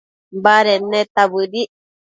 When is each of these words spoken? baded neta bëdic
baded 0.43 0.81
neta 0.93 1.21
bëdic 1.31 1.69